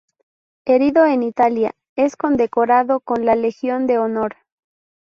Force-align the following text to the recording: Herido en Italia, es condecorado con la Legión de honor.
Herido 0.65 1.05
en 1.05 1.21
Italia, 1.21 1.75
es 1.95 2.15
condecorado 2.15 3.01
con 3.01 3.23
la 3.23 3.35
Legión 3.35 3.85
de 3.85 3.99
honor. 3.99 4.35